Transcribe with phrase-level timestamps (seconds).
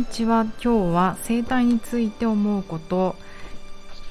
[0.00, 0.46] にちは。
[0.64, 3.16] 今日は生態について思うこと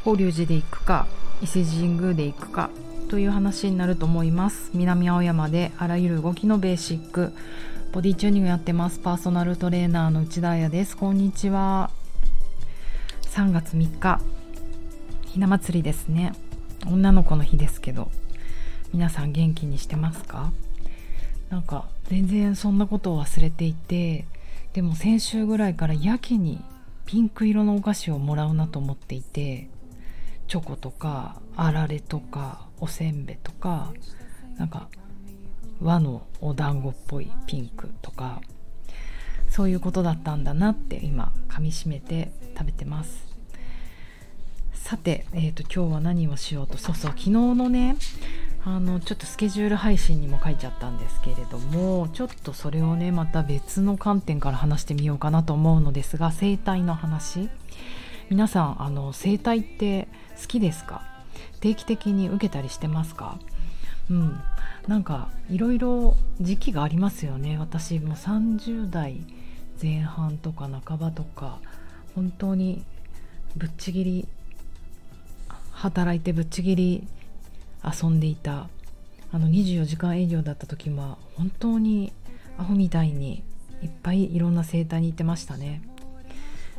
[0.03, 1.07] 法隆寺で行くか
[1.41, 2.69] 伊勢神宮で行くか
[3.09, 4.69] という話になると思います。
[4.75, 7.33] 南青山であらゆる動きのベーシック
[7.91, 8.99] ボディチューニングやってます。
[8.99, 10.95] パーソナルトレーナーの内田彩です。
[10.95, 11.89] こんにちは。
[13.23, 14.21] 3月3日
[15.25, 16.33] ひな祭りですね。
[16.85, 18.11] 女の子の日ですけど
[18.93, 20.51] 皆さん元気にしてますか？
[21.49, 24.25] なんか全然そんなことを忘れていて
[24.79, 26.63] でも先週ぐらいからやけに
[27.05, 29.69] ピンク色のお菓子をもらうなと思っていて
[30.47, 33.91] チョコとかあられとかおせんべいとか
[34.57, 34.87] なんか
[35.81, 38.39] 和のお団子っぽいピンクとか
[39.49, 43.27] そういうことだったんだなって今噛みしめて食べてます。
[44.71, 47.97] さて、えーと、今日は何をしようとそうそう昨日のね
[48.65, 57.49] あのちょっとスケジュール配信にも書いちゃったんですけれどもちょっとそれをねまた別の観点から話してみようかなと思うのですが生態の話。
[58.29, 60.07] 皆さんあの生態って
[60.39, 61.01] 好きですか？
[61.61, 63.39] 定期的に受けたりしてますか？
[64.09, 64.39] うん。
[64.87, 67.57] なんかいろいろ時期がありますよね。
[67.57, 69.21] 私も30代
[69.81, 71.59] 前半とか半ばとか
[72.13, 72.83] 本当に
[73.55, 74.27] ぶっちぎり
[75.71, 77.07] 働いてぶっちぎり
[77.83, 78.67] 遊んでいた
[79.31, 82.11] あの24時間営業だった時は本当に
[82.57, 83.43] アホみたいに
[83.81, 85.81] いっぱいいろんな生態に行ってましたね。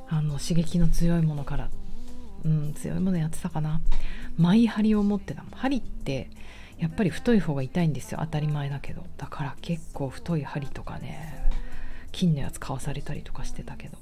[0.09, 1.71] あの刺激の強いものから
[2.45, 3.81] うん強いものやってたかな。
[4.37, 5.45] マイ針を持ってた。
[5.53, 6.29] 針って
[6.79, 8.19] やっぱり太い方が痛いんですよ。
[8.21, 9.05] 当たり前だけど。
[9.17, 11.51] だから結構太い針とかね
[12.13, 13.97] 金のやつ買わされたりとかしてたけど。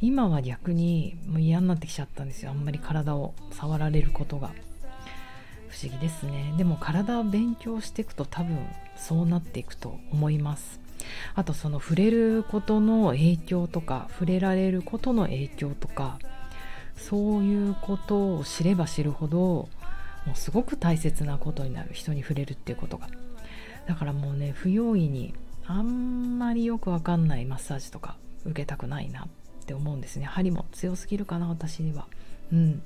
[0.00, 2.50] 今は逆にもう嫌になってきちゃったんですよ。
[2.50, 4.50] あんまり体を触られることが。
[5.72, 6.52] 不思議ですね。
[6.58, 8.58] でも体を勉強していくと多分
[8.94, 10.80] そうなっていくと思います。
[11.34, 16.18] あとその触れることの影響とか触れられることの影響とか
[16.94, 19.68] そういうことを知れば知るほども
[20.34, 21.94] うすごく大切なことになる。
[21.94, 23.08] 人に触れるっていうことが。
[23.86, 29.28] だからもうね不用意にあんまりよくわかんないマッサージとか受けたくないなっ
[29.64, 30.26] て思うんですね。
[30.26, 32.06] 針も強すぎるかな私には。
[32.52, 32.82] うん。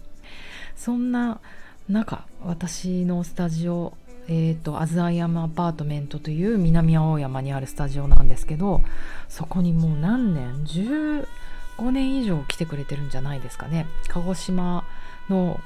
[0.76, 1.40] そんな
[1.88, 3.96] 中私のスタジオ
[4.28, 8.82] えーと、 As I Am Apartment という南青山にあるスタジオなんですけど
[9.28, 13.86] そこにもう何年15年以上来てくれてるんじゃないですかね。
[14.08, 14.84] 鹿児島
[15.28, 15.60] の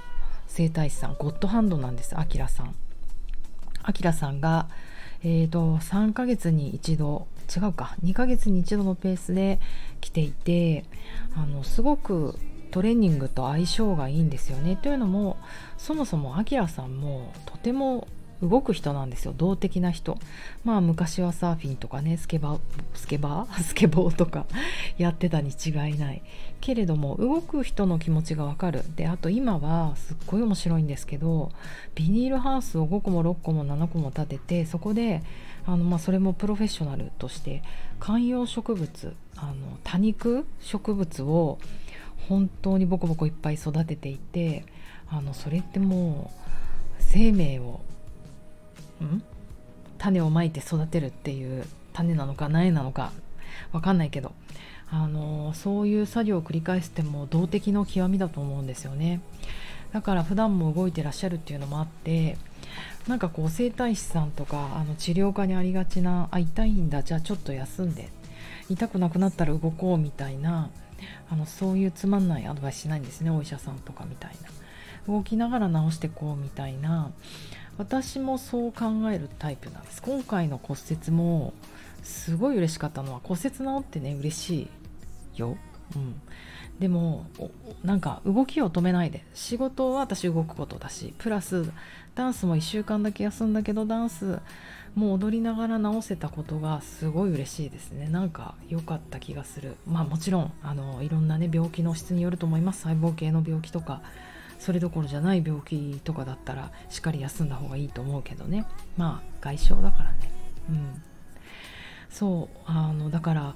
[0.47, 2.75] 整体師さんゴッドハンドなんですあきらさん。
[3.83, 4.69] あきらさんが、
[5.23, 9.59] えーと、3ヶ月に一度違うか2ヶ月に一度のペースで
[10.03, 10.85] 来ていて
[11.35, 12.39] あのすごく
[12.71, 14.77] トレーニングと相性がいいんですよね。
[14.77, 15.37] というのも
[15.79, 18.07] そもそもアキラさんもとても
[18.43, 19.35] 動く人なんですよ。
[19.37, 20.19] 動的な人。
[20.65, 22.59] まあ昔はサーフィンとかねスケバ
[22.95, 23.63] スケバー？
[23.63, 24.47] スケ ボーとか
[24.97, 26.23] やってたに違いない。
[26.61, 28.83] けれども動く人の気持ちがわかる。
[28.97, 31.51] であと今はすっごい面白いんですけど
[31.95, 35.23] ビニールハウスを5個も6個も7個も建ててそこで
[35.67, 37.63] あの、まあ、それもプロフェッショナルとして
[37.99, 39.55] 観葉植物あの
[39.85, 41.59] 多肉植物を
[42.29, 44.65] 本当にボコボコいっぱい育てていて
[45.09, 46.31] あのそれっても
[46.99, 47.81] う生命を
[49.03, 49.23] ん？
[49.99, 53.13] 種をまいて育てるっていう種なのか苗なのか
[53.73, 54.33] わかんないけど
[54.91, 59.21] あのそういう作業を繰り返しても動的の極みだと思うんですよね。
[59.93, 62.39] だから普段も動いてらっしゃるっていうのもあって
[63.09, 68.09] なんかこう整体師さんとかあの治療科にありがちなあ痛いんだじゃあちょっと休んで
[68.69, 70.71] 痛くなくなったら動こうみたいな
[71.31, 74.49] あのそういうつまんないアドバイスしないんですねお医者さんとかみたいな。
[75.13, 77.11] 動きながら治してこうみたいな。
[77.79, 80.03] 私もそう考えるタイプなんです。
[80.03, 81.55] 今回の骨折も
[82.03, 84.69] すごい嬉しかったのは骨折治ってね嬉し
[85.37, 85.57] いよ、
[85.97, 86.21] うん、
[86.79, 87.27] でも
[87.83, 89.25] なんか動きを止めないで。
[89.35, 91.71] 仕事は私動くことだしプラス
[92.15, 94.39] ダンスも1週間だけ休んだけどダンス
[94.95, 98.09] もう踊りながら直せたことがすごい嬉しいですね。
[98.09, 99.77] なんか良かった気がする。
[99.87, 102.83] まあもちろんあのいろんなね病気の質によると思います。
[102.83, 104.03] 細胞系の病気とか
[104.59, 108.67] それどころじゃない病気とかだったらしっかり休んだ方がいいと思うけどね。
[108.97, 110.31] まあ外傷だからね。
[110.69, 111.03] うん。
[112.11, 113.55] そうあのだから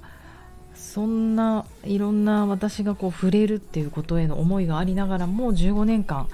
[0.75, 6.29] そんないろんな私がこう触れるっていうことへの思いがありながらも15年間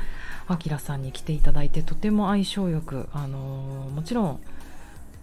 [0.46, 3.38] あきらさんに来ていただいてとても相性よくあの
[3.94, 4.40] もちろん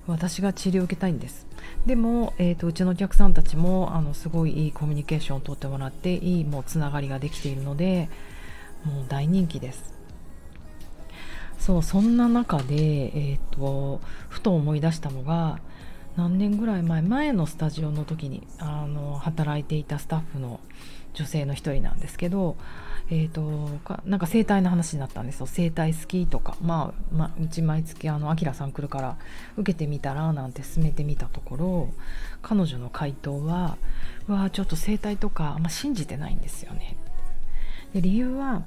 [0.07, 1.45] 私が治療を受けたいんです。
[1.85, 8.09] でも、えーと、うちのお客さんたちもあのすごいいいコミュニケーションをとってもらっていいもうつながりができているので
[8.83, 9.93] もう大人気です。
[11.59, 13.99] そうそんな中で、えーと、
[14.29, 15.59] ふと思い出したのが
[16.15, 20.59] 何年ぐらい前前のスタジオの時にあの働いていたスタッフの
[21.13, 22.55] 女性の一人なんですけど、
[23.09, 25.45] えーと、かなんか整体の話になったんですよ。
[25.45, 29.17] 整体好きとか、まあ、まあ、うち毎月あのアキラさん来るから
[29.55, 31.93] 受けてみたらなんて進めてみたところ
[32.41, 33.77] 彼女の回答は
[34.27, 36.97] 「うわちょっと整体とかあんま信じてないんですよね」
[37.93, 38.63] で理由は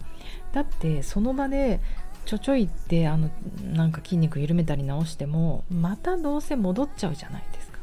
[0.52, 1.80] だってその場で
[2.24, 3.30] ちょちょいってあの
[3.62, 7.78] なんか筋肉緩めたり直してもまたどうせ戻っちゃうじゃないですか。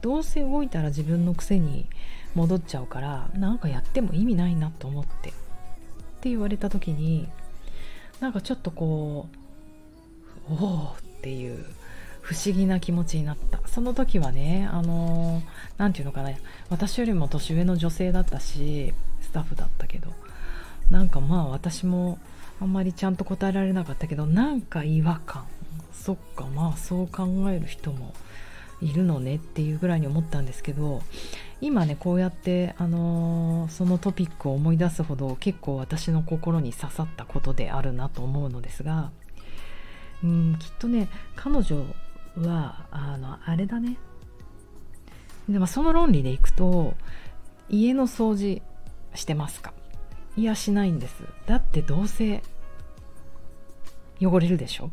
[0.00, 1.86] どうせ動いたら自分の癖に
[2.34, 5.32] 戻っちゃうからなんかやっても意味ないなと思って。
[6.20, 7.26] って言われた時に
[8.20, 9.26] なんかちょっとこ
[10.50, 11.64] うおおっていう
[12.20, 13.60] 不思議な気持ちになった。
[13.66, 15.42] その時はねあの
[15.78, 16.30] 何て言うのかな
[16.68, 20.12] 私よりも年上の女性だったしスタッフだったけど
[20.90, 22.18] なんかまあ私も
[22.60, 25.46] あんまりちゃんと答えられなかったけどなんか違和感。
[25.94, 28.12] そっかまあそう考える人も
[28.82, 31.02] いるのねっていうぐらいに思ったんですけど
[31.60, 39.10] 今ねこうやって、あのー、そのトピックを思い出すほど結構私の心に刺さったことであるなと思うのですが
[40.22, 41.84] うんきっとね彼女
[42.36, 43.96] はあのあれだね。
[45.48, 46.94] でもその論理でいくと
[47.68, 48.62] 家の掃除
[49.14, 49.74] してますか？
[50.36, 51.24] いやしないんです。
[51.46, 52.42] だってどうせ
[54.20, 54.90] 汚れるでしょ？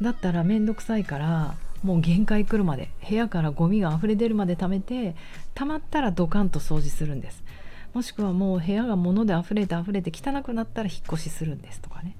[0.00, 5.14] だったらめんどくさいからもう限界来るまで部屋からゴミが溢れ出るまで貯めて
[5.54, 7.44] 溜まったらドカンと掃除するんです。
[7.92, 12.16] もしくはもう部屋が物で溢れて溢れて汚くなったら引っ越しするんですとかね。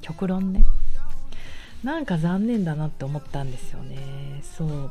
[0.00, 0.64] 極論ね。
[1.84, 4.40] なんか残念だなって思ったんですよね。
[4.42, 4.90] そう。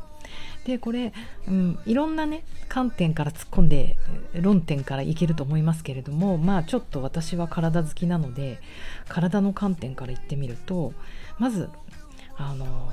[0.64, 1.12] でこれ、
[1.48, 3.98] うん、いろんなね観点から突っ込んで
[4.32, 8.60] 論点からいけると思いますけれどもまあちょっと私は体好きなので
[9.06, 10.94] 体の観点から言ってみると
[11.38, 11.68] まず
[12.36, 12.90] あの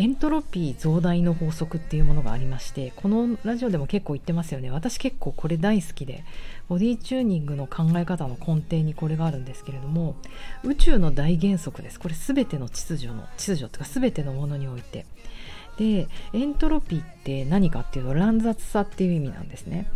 [0.00, 4.70] エントロピー増大の法則っていうものがありましてこのラジオでも結構言ってますよね。
[4.70, 6.24] 私結構これ大好きで
[6.70, 10.16] ボディチューニングの考え方の根底にこれがあるんですけれども
[10.64, 12.00] 宇宙の大原則です。
[12.00, 15.04] これ全ての秩序の秩序というか全てのものにおいて。
[15.76, 19.86] でエントロピーって何かっていうと乱雑さっていう意味なんですね。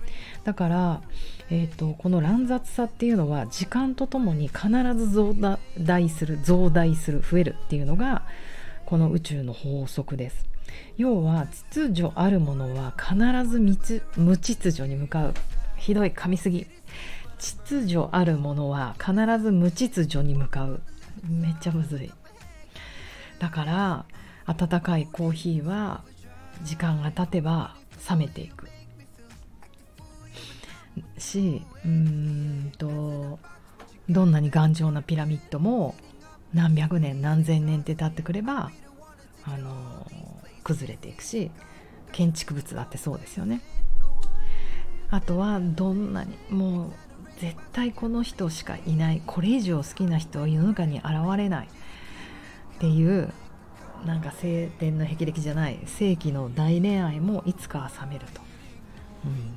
[0.45, 1.01] だから、
[1.51, 5.35] えーと、この乱雑さっていうのは時間とともに必ず増
[5.79, 8.23] 大する増大する増えるっていうのが
[8.95, 10.47] この宇宙の法則です。
[10.97, 13.17] 要は秩序あるものは必
[13.51, 15.35] ず無秩序に向かう。
[15.77, 16.69] ひどい噛みすぎ。
[17.37, 19.13] 秩序あるものは必
[19.43, 20.81] ず無秩序に向かう。
[21.29, 22.13] めっちゃむずい。
[23.41, 24.05] だから
[24.47, 26.05] 温かいコーヒーは
[26.63, 27.75] 時間が経てば
[28.09, 28.69] 冷めていく。
[31.19, 33.41] しうんと
[34.09, 35.97] どんなに頑丈なピラミッドも
[36.53, 38.71] 何百年何千年って経ってくれば
[39.47, 40.07] あの
[40.63, 41.51] 崩れていくし
[42.13, 43.61] 建築物だってそうですよね。
[45.11, 46.93] あとはどんなにもう
[47.39, 51.07] 絶対この人しかいないこれ以上好きな人は世の中に現
[51.37, 51.67] れない。
[51.67, 53.33] っていう
[54.05, 58.41] なんか晴天の霹靂じゃない世紀の大恋愛もいつかは冷めると、
[59.25, 59.55] うん。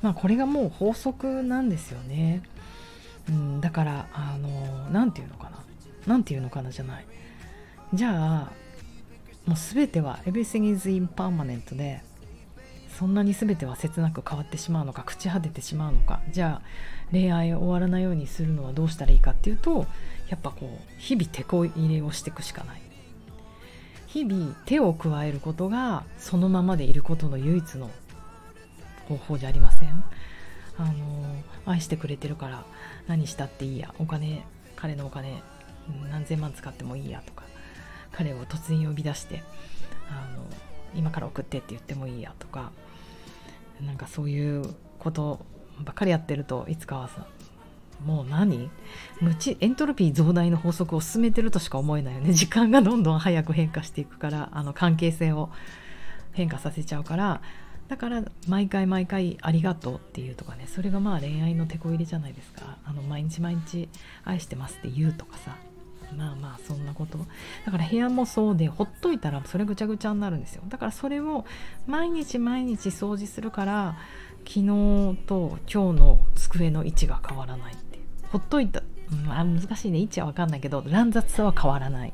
[0.00, 2.42] まあ、これがもう法則なんですよね、
[3.28, 5.58] うん、だからあの何て言うのかな。
[6.06, 7.06] 何て言うのかなじゃない。
[7.94, 8.52] じゃあ
[9.46, 12.02] もう全ては Everything is impermanent で
[12.98, 16.20] そんなに全ては切なく変わってしまうのか朽ち果ててしまうのか。
[16.30, 16.66] じゃあ
[17.10, 19.86] 恋愛終わらないようにするのはどうしたらいいかっていうと
[20.28, 22.82] やっぱこう日々手こ入れをしていくしかない。
[24.06, 27.90] 日々手を加えることがそのままでいることの唯一の
[29.08, 30.04] 方法じゃありません。
[30.78, 30.92] あの
[31.66, 32.64] 愛してくれてるから
[33.06, 33.94] 何したっていいや。
[33.98, 34.44] お金
[34.76, 35.42] 彼のお金
[36.10, 37.44] 何千万使ってもいいやとか。
[38.12, 39.42] 彼を突然呼び出して
[40.08, 40.44] あの
[40.94, 42.70] 今から送ってって言ってもいいやとか
[43.80, 44.64] なんかそういう
[44.98, 45.44] こと
[45.80, 47.26] ばっかりやってるといつかはさ
[48.04, 48.70] もう何？
[49.20, 52.32] 無知エントロピー増大の法則を進めてるとしか思えないよね。
[52.34, 55.50] 時間がどんどん早く変化していくからあの関係性を
[56.32, 57.42] 変化させちゃうから
[57.88, 60.66] だから毎回毎回ありがとうっていうとかね。
[60.66, 62.76] それがまあ恋愛の手こ入れじゃないですか。
[62.84, 63.88] あの毎日毎日
[64.24, 65.56] 愛してますって言うとかさ。
[66.16, 67.18] まあまあそんなこと。
[67.64, 70.62] だから部屋もそうでほっといたらそれぐちゃぐちゃになるんですよ。
[70.68, 71.44] だからそれを
[71.86, 73.96] 毎日毎日掃除するから
[74.46, 74.66] 昨日
[75.26, 78.00] と今日の机の位置が変わらないって。
[78.30, 78.82] ほっといた、
[79.26, 79.98] まあ、難しいね。
[79.98, 82.12] 位置は分かんないけど乱雑さは変わらない、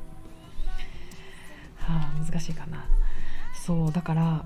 [1.77, 2.85] はあ、難しいかな。
[3.53, 4.45] そうだから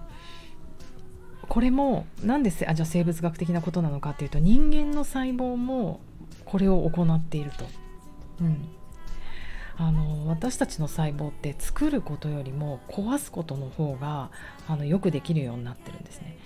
[1.47, 6.01] これも何ですあじゃあ生物学的なことなのかっていうと人間の細胞も
[6.45, 7.65] これを行っていると、
[8.41, 8.67] うん、
[9.77, 14.29] あの私たちの細胞って作ることよりも壊すことの方が
[14.67, 16.37] あのよくできるようになってるんですね。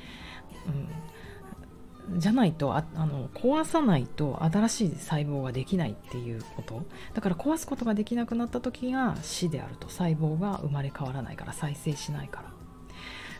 [2.09, 6.83] うん、じゃないとああの壊さないと新しい細胞ができないっていうこと。
[7.13, 9.89] だから壊すことができなくなった時が死であると。
[9.89, 12.51] 細胞が生まれ変わらないから再生しないから。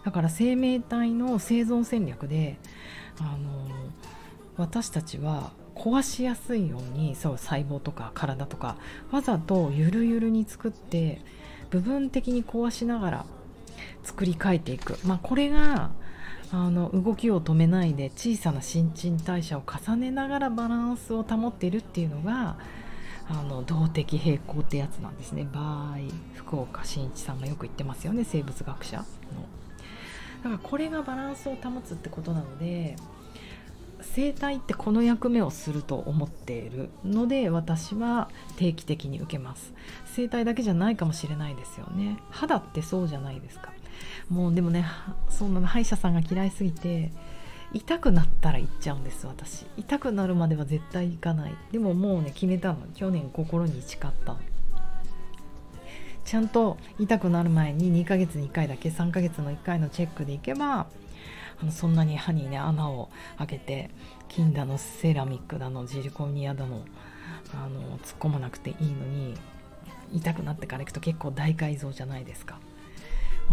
[0.04, 2.58] だから生命体の生存戦略で
[3.20, 3.68] あの
[4.58, 8.76] 私たちは壊しやすいようにそう細胞とか体とか
[9.12, 11.22] わざとゆるゆるに作って
[11.70, 13.26] 部分的に壊しながら
[14.04, 15.92] 作り変えていく、まあ、これが
[16.52, 22.58] あの動きを止めないで小さな新陳代謝を重ねながらバランスを保っているっていうのが
[23.30, 25.46] あの動的平衡ってやつなんですね。
[25.52, 25.98] 場合
[26.36, 28.24] 福岡伸一さんがよく言ってますよね。
[28.24, 29.04] 生物学者の。
[29.04, 32.96] だからこれがバランスを保つってことなので
[34.18, 39.76] 生態ってこの役目をすると思っているので私は定期的に受けます。
[40.08, 42.18] 生態だけじゃないかもしれないですよね。
[42.32, 43.72] 肌ってそうじゃないですか。
[44.28, 44.86] もうでもね
[45.30, 47.12] そんなの歯医者さんが嫌いすぎて
[47.74, 49.68] 痛くなったら行っちゃうんです私。
[49.78, 51.56] 痛くなるまでは絶対行かない。
[51.72, 52.88] でももうね決めたの。
[52.96, 54.36] 去年心に誓った
[56.26, 60.88] ちゃんと痛くなる前に2ヶ月に1回だけ3ヶ月の1回のチェックで行けば
[61.62, 63.90] あのそんなに歯にね穴を開けて
[64.30, 66.82] 金だのセラミックだのジリコニアだの
[67.54, 69.36] あの突っ込まなくていいのに
[70.14, 72.60] 痛くなってから行くと結構大改造じゃないですか。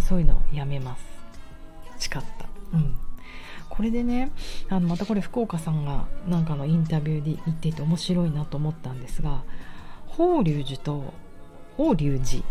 [0.00, 1.04] そういうのやめます。
[1.98, 2.48] 誓った。
[2.72, 2.96] うん。
[3.68, 4.30] これでね
[4.68, 9.42] あのまたこれ福岡さんがなんかのインタビューで言っていて面白いなと思ったんですが
[10.06, 11.12] 法隆寺と
[11.76, 12.44] 法隆寺。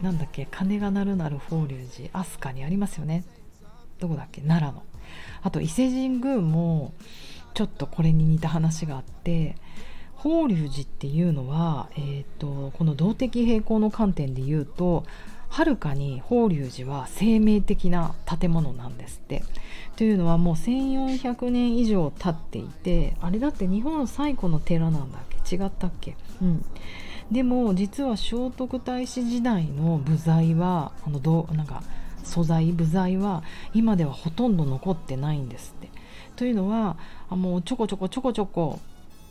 [0.00, 3.24] なんだっけ鐘が鳴るなる法隆寺飛鳥にありますよね。
[4.02, 4.40] どこだっけ？
[4.40, 4.82] 奈良の。
[5.42, 6.92] あと伊勢神宮も
[7.54, 9.56] ちょっとこれに似た話があって
[10.14, 15.04] 法隆寺っていうのは、えーと、この動的平衡の観点で言うと
[15.48, 19.44] はるかに法隆寺は生命的な建物なんですって。
[19.96, 25.56] というのはもう1400年以上経っていてあれだって日本最古の寺なんだっけ？
[25.56, 26.16] 違ったっけ？
[26.40, 26.64] うん。
[27.30, 31.82] でも実は聖徳太子時代の部材はあのどなんか
[32.24, 33.42] 素材部材は
[33.74, 35.90] 今ではほとんど残ってないんですって。
[36.36, 36.96] というのは
[37.30, 38.80] もうちょこちょこちょこちょこ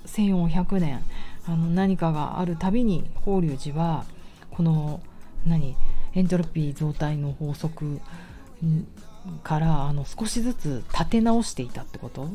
[0.05, 1.03] 1400年
[1.45, 4.05] あの何かがあるたびに法隆寺は
[4.51, 5.01] この
[5.45, 5.75] 何
[6.13, 7.99] エントロピー増体の法則
[9.43, 12.31] からあの少しずつ立て直していたってこと、うん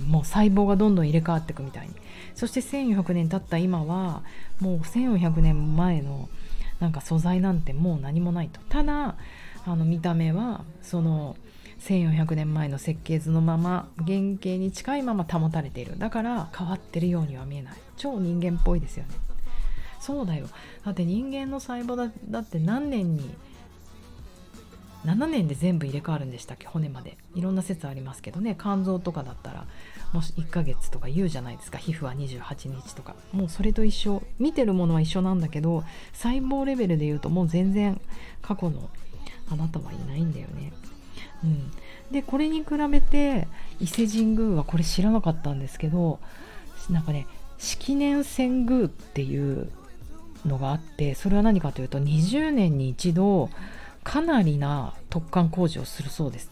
[0.00, 1.94] うん、もう細胞がどんどん入れ替わっていくみたいに。
[2.34, 4.22] そして1400年経った今は
[4.60, 6.28] もう1400年前の
[6.80, 8.60] なんか素材なんてもう何もないと。
[8.68, 9.16] ただ
[9.66, 11.36] あの見た目はその
[11.80, 15.98] 1400年前の設計図のまま原型に近いまま保たれている。
[15.98, 17.74] だから変わってるようには見えない。
[17.96, 19.10] 超人間っぽいですよね。
[20.00, 20.46] そうだよ。
[20.84, 23.34] だって人間の細胞だだって何年に
[25.04, 26.66] ？7年で全部入れ替わるんでしたっけ？
[26.66, 27.18] 骨まで。
[27.34, 28.56] いろんな説ありますけどね。
[28.58, 29.66] 肝臓とかだったら
[30.12, 31.76] もし1ヶ月とか言うじゃないですか。
[31.76, 33.14] 皮膚は28日とか。
[33.32, 34.22] もうそれと一緒。
[34.38, 38.00] 見てるものは一緒なんだけど細胞レベルで言うともう全然
[38.40, 38.88] 過去の
[39.50, 40.72] あなたはいないんだよね。
[41.42, 41.70] うん、
[42.10, 43.46] でこれに比べて
[43.80, 46.18] 伊勢神宮はこれ知らなかったんですけど
[46.90, 47.26] なんかね
[47.58, 49.70] 式年遷宮っていう
[50.46, 53.50] のがあってそれは何かというと20年に一度
[54.02, 56.50] かなりな突貫工事をするそうです。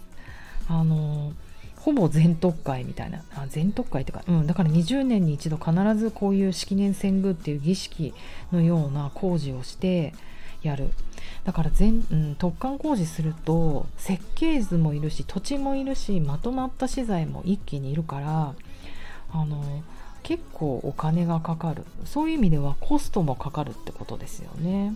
[0.68, 1.32] あの
[1.76, 8.14] ほぼ全特会みたいなあ全特会というか、うん、だから20年に一度必ずこういう式年遷宮っていう儀式
[8.52, 10.14] のような工事をして
[10.62, 10.90] やる
[11.44, 18.54] だから全、うん、突貫工事すると設計図もいるし土地もいるしまとまった資材も一気にいるから
[19.32, 19.82] あの
[20.22, 21.84] 結構お金がかかる。
[22.04, 24.94] そういう意味ではコストもかかるってことですよね。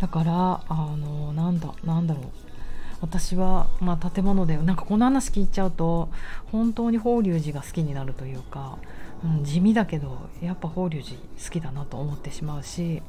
[0.00, 2.24] だからあのなんだなんだろう。
[3.00, 6.08] 私は、まあ、建物でなんかこの話聞いちゃうと
[6.50, 8.78] 本当に法隆寺が好きになるというか、
[9.24, 13.02] うん、地味だけどやっぱ法隆寺好きだなと思ってしまうし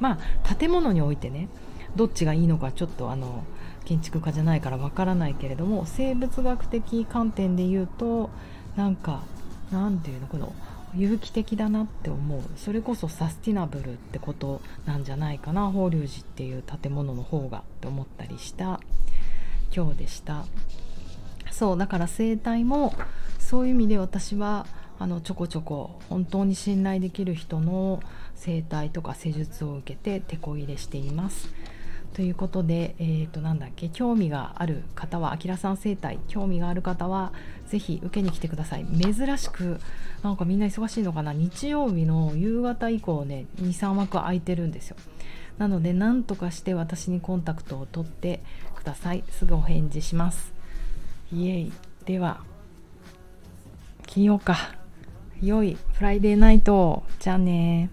[0.00, 1.48] まあ建物においてね
[1.96, 3.44] どっちがいいのかちょっとあの
[3.84, 8.30] 建築家じゃないからわからないけれども生物学的観点で言うと
[8.76, 9.22] なんか
[9.72, 10.52] なんていうのこの
[10.94, 12.40] 有機的だなって思う。
[12.56, 15.70] それこそサスティナブルってことなんじゃないかな。
[15.70, 18.80] 法隆寺っていう建物の方がって思ったりした。
[19.74, 20.46] 今日でした。
[21.50, 22.94] そうだから生態も
[23.38, 24.66] そういう意味で私は
[24.98, 28.02] あのちょこちょこ本当に信頼できる人の
[28.34, 31.48] 整体とか施術を受けて手こ入れしています。
[32.14, 37.32] ということで、えー、となんだっけ興味がある方はあきらさん生態興味がある方は
[37.68, 38.86] ぜひ受けに来てください。
[38.86, 39.78] 珍しく
[40.22, 41.32] なんかみんな忙しいのかな。
[41.32, 44.96] 日曜日の夕方以降ね23枠空いてるんですよ。
[45.58, 48.40] なので何とかして私にコンタクトを取って
[48.74, 49.22] ください。
[49.30, 50.52] すぐお返事します。
[51.32, 51.72] イエイ。
[52.04, 52.40] では
[54.06, 54.78] 金曜か。
[55.42, 57.90] 良いフライデーナイトじゃあね